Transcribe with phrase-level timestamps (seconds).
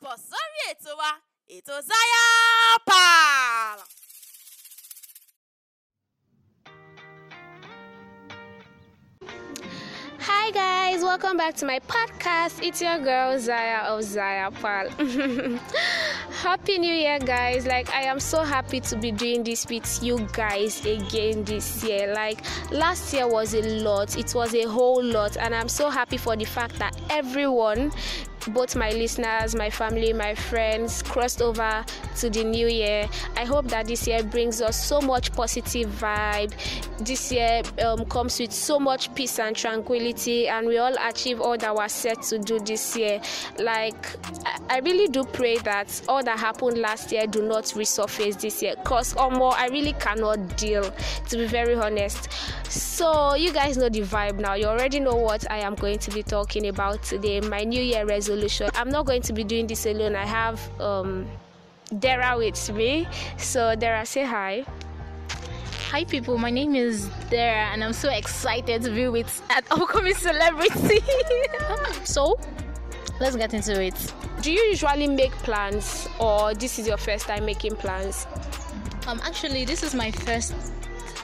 [0.00, 1.10] sórí ètò wa
[1.48, 1.74] ètò.
[10.20, 12.62] Hi guys, welcome back to my podcast.
[12.62, 14.88] It's your girl Zaya of Zaya Pal.
[16.42, 17.66] happy New Year, guys!
[17.66, 22.14] Like I am so happy to be doing this with you guys again this year.
[22.14, 26.16] Like last year was a lot, it was a whole lot, and I'm so happy
[26.16, 27.90] for the fact that everyone
[28.48, 31.84] both my listeners, my family, my friends crossed over
[32.16, 33.08] to the new year.
[33.36, 36.52] I hope that this year brings us so much positive vibe.
[36.98, 41.56] This year um, comes with so much peace and tranquility, and we all achieve all
[41.58, 43.20] that was set to do this year.
[43.58, 44.06] Like,
[44.68, 48.74] I really do pray that all that happened last year do not resurface this year,
[48.84, 50.90] cause or more, I really cannot deal,
[51.28, 52.28] to be very honest.
[52.68, 54.54] So, you guys know the vibe now.
[54.54, 57.40] You already know what I am going to be talking about today.
[57.40, 58.37] My New Year resolution.
[58.74, 60.16] I'm not going to be doing this alone.
[60.16, 61.26] I have um,
[61.98, 63.06] Dara with me.
[63.36, 64.64] So, Dara, say hi.
[65.90, 70.14] Hi people, my name is Dara and I'm so excited to be with an upcoming
[70.14, 71.00] celebrity.
[72.04, 72.38] so,
[73.20, 74.12] let's get into it.
[74.42, 78.26] Do you usually make plans, or this is your first time making plans?
[79.06, 80.54] Um actually this is my first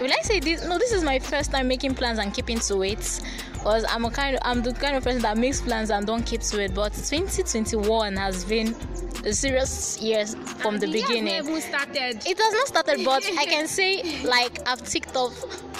[0.00, 2.82] will I say this no this is my first time making plans and keeping to
[2.82, 3.20] it.
[3.64, 6.22] Because I'm a kind of I'm the kind of person that makes plans and don't
[6.22, 6.74] keep to it.
[6.74, 8.76] But 2021 has been
[9.24, 11.42] a serious year from the beginning.
[11.62, 12.22] started.
[12.26, 15.34] It has not started, but I can say like I've ticked off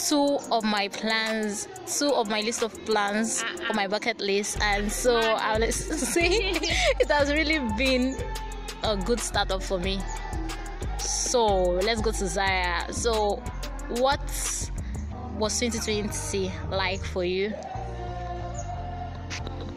[0.08, 4.90] two of my plans, two of my list of plans on my bucket list, and
[4.90, 6.28] so I will say
[7.00, 8.16] it has really been
[8.82, 10.00] a good startup for me.
[10.98, 11.44] So
[11.84, 12.90] let's go to Zaya.
[12.94, 13.42] So,
[13.88, 14.22] what
[15.38, 17.52] was 2020 like for you?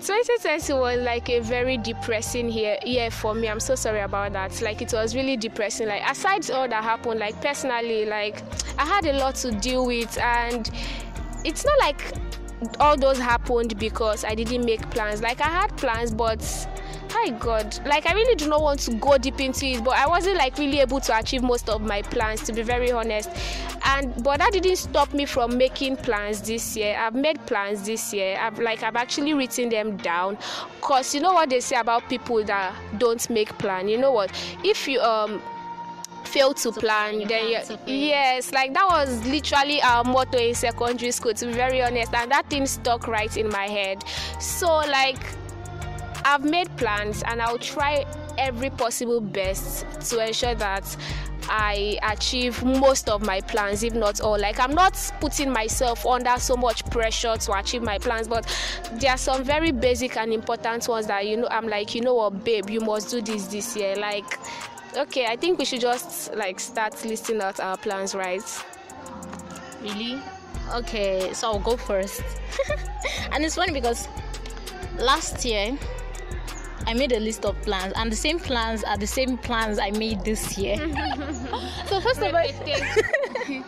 [0.01, 3.49] 2020 was like a very depressing year, year for me.
[3.49, 4.61] I'm so sorry about that.
[4.61, 5.87] Like it was really depressing.
[5.87, 8.43] Like aside all that happened, like personally, like
[8.77, 10.69] I had a lot to deal with, and
[11.43, 12.13] it's not like
[12.79, 15.21] all those happened because I didn't make plans.
[15.21, 16.41] Like I had plans, but
[17.17, 20.07] my God, like I really do not want to go deep into it, but I
[20.07, 23.29] wasn't like really able to achieve most of my plans, to be very honest.
[23.85, 26.95] And but that didn't stop me from making plans this year.
[26.97, 28.37] I've made plans this year.
[28.39, 30.37] I've like I've actually written them down,
[30.81, 33.87] cause you know what they say about people that don't make plan.
[33.87, 34.31] You know what?
[34.63, 35.41] If you um
[36.37, 41.33] fail to plan then you, yes like that was literally our motto in secondary school
[41.33, 44.03] to be very honest and that thing stuck right in my head
[44.39, 45.19] so like
[46.25, 48.05] i've made plans and i'll try
[48.37, 50.95] every possible best to ensure that
[51.49, 54.37] I achieve most of my plans, if not all.
[54.37, 58.45] Like, I'm not putting myself under so much pressure to achieve my plans, but
[58.95, 62.15] there are some very basic and important ones that, you know, I'm like, you know
[62.15, 63.95] what, babe, you must do this this year.
[63.95, 64.37] Like,
[64.97, 68.43] okay, I think we should just like start listing out our plans, right?
[69.81, 70.19] Really?
[70.73, 72.21] Okay, so I'll go first.
[73.31, 74.07] and it's funny because
[74.97, 75.77] last year
[76.85, 79.91] I made a list of plans, and the same plans are the same plans I
[79.91, 80.77] made this year.
[81.85, 83.63] so first of all,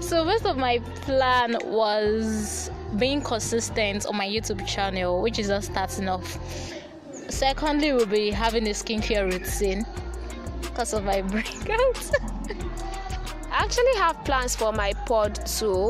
[0.00, 5.70] so first of my plan was being consistent on my YouTube channel, which is just
[5.70, 6.38] starting off.
[7.28, 9.84] Secondly, we'll be having a skincare routine
[10.76, 12.10] because of my breakout.
[13.50, 15.88] I actually have plans for my pod too.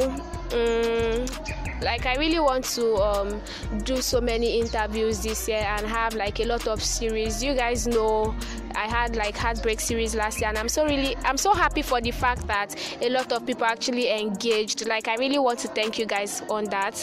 [0.50, 3.40] Mm, like I really want to um,
[3.82, 7.42] do so many interviews this year and have like a lot of series.
[7.42, 8.32] You guys know
[8.76, 12.00] I had like heartbreak series last year, and I'm so really I'm so happy for
[12.00, 14.86] the fact that a lot of people actually engaged.
[14.86, 16.94] Like I really want to thank you guys on that.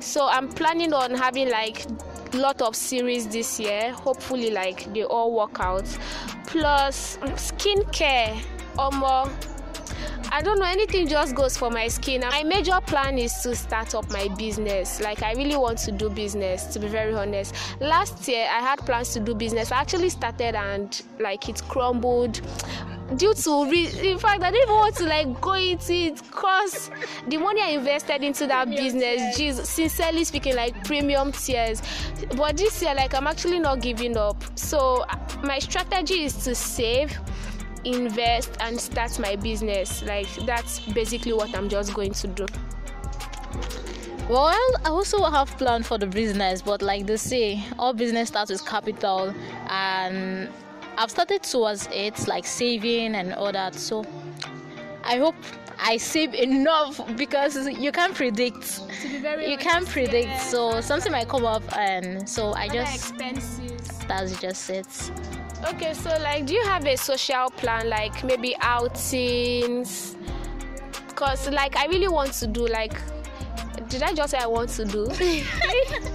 [0.00, 1.86] So I'm planning on having like
[2.34, 3.92] lot of series this year.
[3.92, 5.86] Hopefully, like they all work out.
[6.46, 8.40] Plus mm, skincare,
[8.78, 9.30] or more.
[10.32, 12.20] I don't know anything just goes for my skin.
[12.20, 15.00] My major plan is to start up my business.
[15.00, 17.52] Like I really want to do business to be very honest.
[17.80, 19.72] Last year I had plans to do business.
[19.72, 22.40] I actually started and like it crumbled
[23.16, 26.90] due to re- in fact I didn't even want to like go into it because
[27.28, 31.82] the money I invested into that premium business, Jesus, sincerely speaking, like premium tears.
[32.36, 34.42] But this year, like I'm actually not giving up.
[34.56, 35.04] So
[35.42, 37.18] my strategy is to save
[37.84, 42.46] invest and start my business like that's basically what i'm just going to do
[44.28, 44.54] well
[44.84, 48.64] i also have plan for the business but like they say all business starts with
[48.66, 49.34] capital
[49.68, 50.50] and
[51.00, 54.04] i've started towards it like saving and all that so
[55.04, 55.34] i hope
[55.82, 58.80] I save enough because you can't predict.
[59.02, 60.38] you can't predict, yeah.
[60.38, 63.98] so something might come up, and so I Other just expenses.
[64.06, 65.10] That's just it.
[65.68, 70.16] Okay, so like, do you have a social plan, like maybe outings?
[71.14, 72.92] Cause like I really want to do like,
[73.88, 75.06] did I just say I want to do?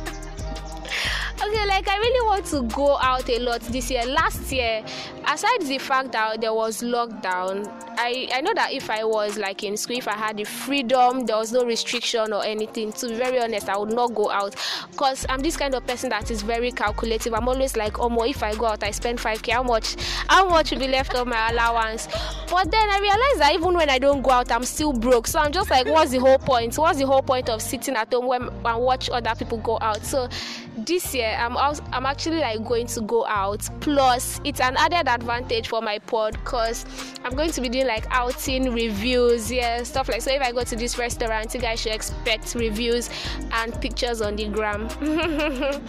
[1.48, 4.06] okay like i really want to go out a lot this year.
[4.06, 4.84] Last year
[5.28, 9.64] aside the fact that there was lockdown i i know that if i was like
[9.64, 13.16] in school if i had the freedom there was no restriction or anything to be
[13.16, 14.56] very honest i would not go out.
[14.92, 17.34] Because i'm this kind of person that is very calculative.
[17.34, 19.96] I'm always like oh if i go out i spend 5k how much
[20.28, 22.08] how much will be left of my allowance?
[22.50, 25.28] But then i realized that even when i don't go out i'm still broke.
[25.28, 26.78] So i'm just like what's the whole point?
[26.78, 30.04] What's the whole point of sitting at home when, and watch other people go out?
[30.06, 30.30] So
[30.78, 33.68] this year I'm also, I'm actually like going to go out.
[33.82, 36.86] Plus, it's an added advantage for my pod because
[37.24, 40.22] I'm going to be doing like outing reviews, yeah, stuff like.
[40.22, 43.10] So if I go to this restaurant, you guys should expect reviews
[43.52, 44.88] and pictures on the gram.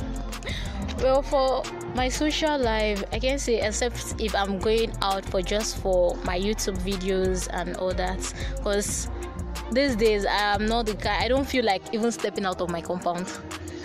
[0.98, 1.62] well, for
[1.94, 6.38] my social life, I can say except if I'm going out for just for my
[6.38, 9.08] YouTube videos and all that, because
[9.72, 11.24] these days I am not the guy.
[11.24, 13.26] I don't feel like even stepping out of my compound.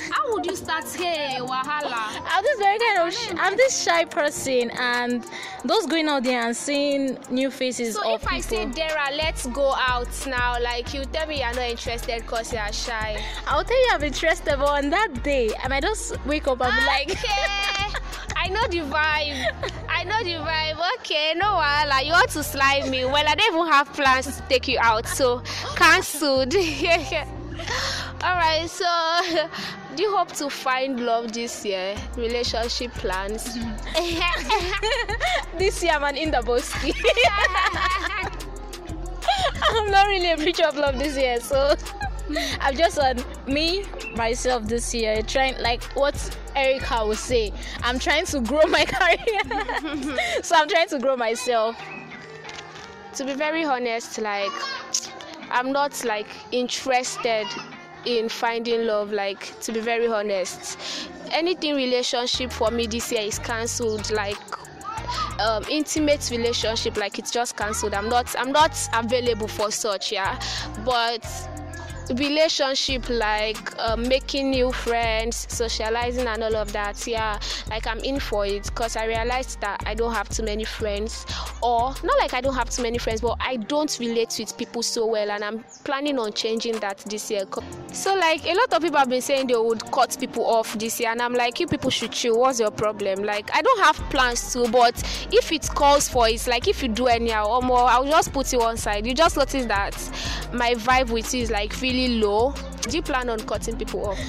[0.10, 2.22] How would you start hey eh, wahala?
[2.26, 5.24] I'm this very kind of sh- I'm this shy person, and
[5.64, 7.96] those going out there and seeing new faces.
[7.96, 11.70] So if I say Dara, let's go out now, like you tell me you're not
[11.70, 13.22] interested because you're shy.
[13.48, 16.62] I'll tell you I'm interested, but on that day, and I might just wake up
[16.62, 17.98] and be like, okay.
[18.36, 19.82] I know the vibe.
[19.88, 20.80] I know the vibe.
[21.00, 22.04] Okay, no wahala.
[22.04, 23.06] You want to slide me?
[23.06, 25.44] Well, I don't even have plans to take you out, so
[25.76, 26.54] cancelled.
[28.24, 28.70] All right.
[28.70, 28.86] So,
[29.96, 31.96] do you hope to find love this year?
[32.16, 33.58] Relationship plans?
[35.58, 36.94] this year I'm an Indaboski.
[39.74, 41.74] I'm not really a preacher of love this year, so
[42.60, 43.86] I'm just on me,
[44.16, 46.16] myself this year, trying like what
[46.56, 47.52] Erica would say.
[47.82, 50.44] I'm trying to grow my career.
[50.44, 51.76] so I'm trying to grow myself.
[53.16, 54.52] to be very honest, like
[55.50, 57.48] I'm not like interested
[58.06, 59.12] in finding love.
[59.12, 60.78] Like to be very honest,
[61.32, 64.12] anything relationship for me this year is cancelled.
[64.12, 64.38] Like
[65.40, 67.94] um, intimate relationship, like it's just cancelled.
[67.94, 70.12] I'm not I'm not available for such.
[70.12, 70.40] Yeah,
[70.86, 71.24] but
[72.16, 77.40] relationship like um, making new friends socializing and all of that yeah
[77.70, 78.64] like i'm in for it.
[78.66, 81.26] Because i realized that i don't have too many friends
[81.62, 84.84] or not like i don't have too many friends but i don't relate with people
[84.84, 87.44] so well and i'm planning on changing that this year.
[87.92, 91.00] So like a lot of people have been saying they would cut people off this
[91.00, 92.40] year and i'm like you people should chill.
[92.40, 93.24] What's your problem?
[93.24, 94.96] Like i don't have plans to but
[95.32, 98.52] if it calls for it like if you do anyhow or more i'll just put
[98.52, 99.06] you one side.
[99.06, 99.96] You just notice that
[100.54, 102.54] my vibe with you is like really low.
[102.82, 104.20] Do you plan on cutting people off?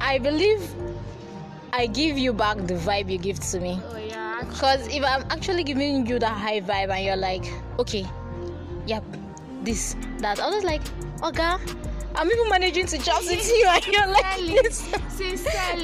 [0.00, 0.60] I believe
[1.72, 3.80] I give you back the vibe you give to me.
[3.84, 4.42] oh yeah.
[4.42, 7.44] Because if I'm actually giving you that high vibe and you're like,
[7.78, 8.06] okay,
[8.86, 9.04] yep,
[9.62, 10.82] this, that, I was like,
[11.22, 11.56] okay,
[12.14, 14.90] I'm even managing to chat with you and you're like, this.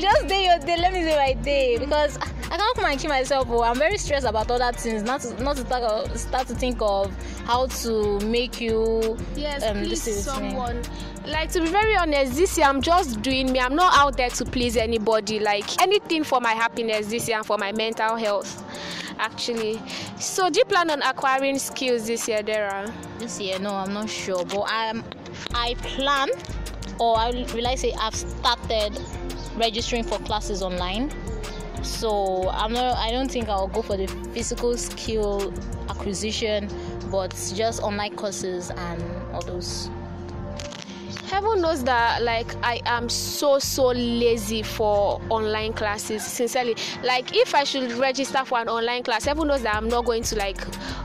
[0.00, 2.18] just day your day, let me say my day because
[2.50, 3.46] I can't come and keep myself.
[3.50, 5.02] Oh, I'm very stressed about other things.
[5.02, 7.14] Not to, not to start, start to think of
[7.44, 10.50] how to make you Yes, um, please, this is with me.
[10.50, 10.82] someone.
[11.26, 13.60] Like to be very honest, this year I'm just doing me.
[13.60, 15.40] I'm not out there to please anybody.
[15.40, 18.64] Like anything for my happiness this year and for my mental health,
[19.18, 19.80] actually.
[20.18, 22.92] So, do you plan on acquiring skills this year, Dara?
[23.18, 25.04] This year, no, I'm not sure, but I'm
[25.54, 26.28] I plan,
[26.98, 28.98] or I will I say I've started
[29.56, 31.12] registering for classes online.
[31.82, 32.96] So I'm not.
[32.96, 35.52] I don't think I'll go for the physical skill
[35.88, 36.68] acquisition,
[37.10, 39.88] but just online courses and all those.
[41.28, 46.24] Heaven knows that like I am so so lazy for online classes.
[46.24, 50.06] Sincerely, like if I should register for an online class, heaven knows that I'm not
[50.06, 50.58] going to like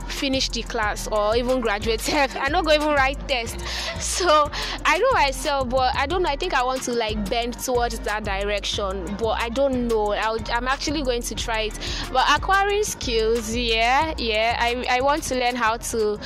[0.07, 2.01] finish the class or even graduate.
[2.13, 3.59] I'm not going to even write test.
[3.99, 4.49] So
[4.85, 6.29] I know myself, but I don't know.
[6.29, 10.13] I think I want to like bend towards that direction, but I don't know.
[10.13, 11.79] I'll, I'm actually going to try it.
[12.13, 14.55] But acquiring skills, yeah, yeah.
[14.57, 16.17] I I want to learn how to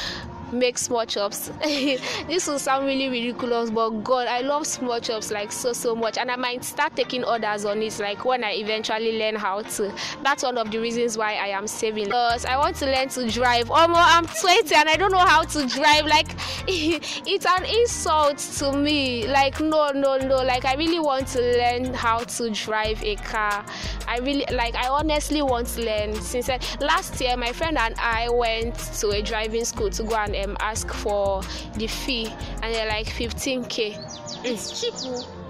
[0.52, 1.52] make small chops.
[1.62, 6.18] this will sound really ridiculous, but God, I love small chops like so so much,
[6.18, 9.94] and I might start taking orders on it like when I eventually learn how to.
[10.24, 12.06] That's one of the reasons why I am saving.
[12.06, 13.70] Because I want to learn to drive.
[13.70, 16.06] Oh, I'm 20 and I don't know how to drive.
[16.06, 16.28] Like
[16.68, 19.28] it's an insult to me.
[19.28, 20.38] Like no no no.
[20.38, 23.66] Like I really want to learn how to drive a car.
[24.08, 24.76] I really like.
[24.76, 26.16] I honestly want to learn.
[26.22, 30.16] Since I, last year, my friend and I went to a driving school to go
[30.16, 31.42] and um, ask for
[31.76, 32.28] the fee,
[32.62, 34.46] and they're like 15k.
[34.46, 34.94] It's cheap.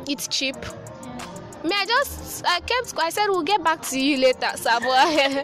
[0.08, 0.56] It's cheap.
[1.64, 4.88] me i just i kept i said we'll get back to you later sabo.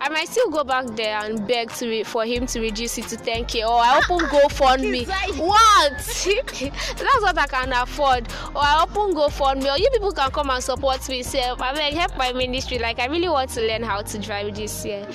[0.00, 3.08] I might still go back there and beg to re, for him to reduce it
[3.08, 5.08] to 10k or i open gofundme.
[5.38, 5.92] What?
[5.92, 8.28] That's what i can afford.
[8.54, 9.74] Or i open gofundme.
[9.74, 11.58] Or you people can come and support me sef.
[11.58, 12.78] Abeg help my ministry.
[12.78, 15.06] Like i really want to learn how to drive this year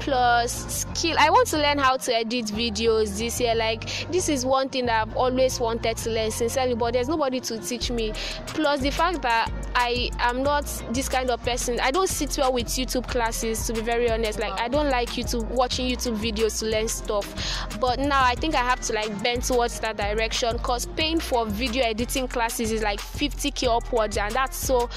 [0.00, 1.16] plus skill.
[1.18, 3.54] I want to learn how to edit videos this year.
[3.54, 7.40] Like this is one thing that i've always wanted to learn sincerely but there's nobody
[7.40, 8.12] to teach me.
[8.46, 12.52] Plus the fact that i am not this kind of person i don't sit well
[12.52, 14.38] with youtube classes to be very honest.
[14.38, 17.78] Like i don't like youtube watching youtube videos to learn stuff.
[17.80, 21.46] But now i think i have to like bend towards that direction because paying for
[21.46, 24.88] video editing classes is like 50k upwards and that's so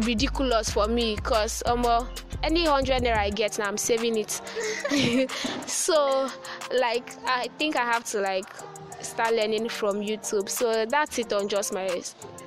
[0.00, 1.84] ridiculous for me because um
[2.42, 4.40] any hundred naira I get now I'm saving it.
[5.66, 6.28] so
[6.78, 8.46] like I think I have to like
[9.00, 10.48] start learning from YouTube.
[10.48, 12.02] So that's it on just my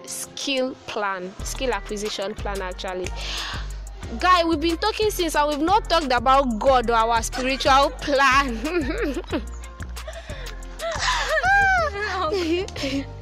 [0.05, 3.07] skill plan, skill acquisition plan actually.
[4.19, 8.57] Guy, we've been talking since and we've not talked about God or our spiritual plan.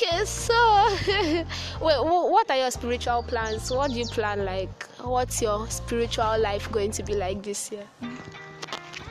[0.00, 0.54] okay so
[1.80, 6.70] wait what are your spiritual plans what do you plan like what's your spiritual life
[6.72, 7.84] going to be like this year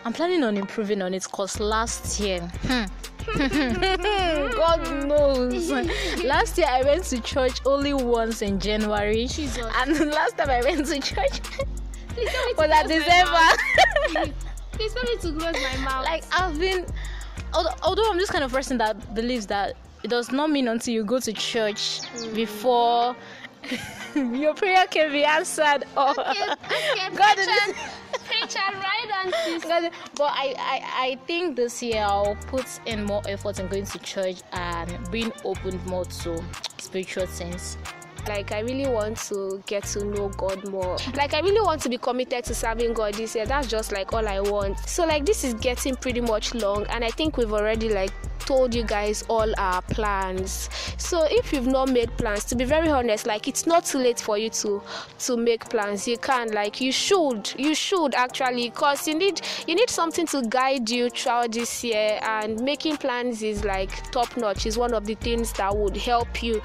[0.06, 2.86] i'm planning on improving on it because last year hmm,
[4.56, 5.70] God knows.
[6.24, 9.28] last year I went to church only once in January.
[9.28, 9.68] Jesus.
[9.76, 11.42] And last time I went to church
[12.58, 14.34] was at December.
[14.72, 16.06] Please tell me to close my mouth.
[16.06, 16.88] Like I've been
[17.54, 20.94] although, although I'm just kind of person that believes that it does not mean until
[20.94, 22.34] you go to church mm.
[22.34, 23.16] before
[24.16, 27.80] your prayer can be answered or okay, okay, God preacher,
[28.26, 33.22] preacher, right on God, but I, I I think this year I'll put in more
[33.28, 36.44] effort in going to church and being open more to
[36.78, 37.78] spiritual things.
[38.28, 40.98] Like i really want to get to know god more.
[41.16, 43.46] Like i really want to be committed to serving god this year.
[43.46, 44.80] That's just like all i want.
[44.80, 48.74] So like this is getting pretty much long and i think we've already like told
[48.74, 50.70] you guys all our plans.
[50.98, 54.20] So if you've not made plans, to be very honest, like it's not too late
[54.20, 54.82] for you to
[55.20, 56.08] to make plans.
[56.08, 60.44] You can like you should you should actually because you need you need something to
[60.48, 65.06] guide you throughout this year and making plans is like top notch is one of
[65.06, 66.62] the things that would help you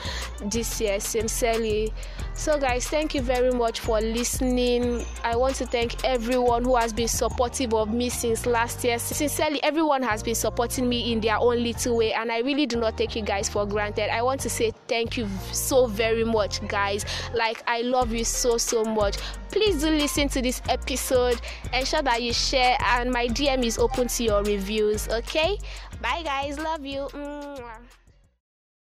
[0.51, 1.93] this year sincerely
[2.37, 5.05] so, guys, thank you very much for listening.
[5.23, 8.99] I want to thank everyone who has been supportive of me since last year.
[8.99, 12.79] Sincerely, everyone has been supporting me in their own little way, and I really do
[12.79, 14.15] not take you guys for granted.
[14.15, 17.05] I want to say thank you so very much, guys.
[17.35, 19.17] Like, I love you so, so much.
[19.51, 21.41] Please do listen to this episode.
[21.73, 25.59] Ensure that you share, and my DM is open to your reviews, okay?
[26.01, 26.59] Bye, guys.
[26.59, 27.09] Love you.
[27.13, 28.04] Mwah.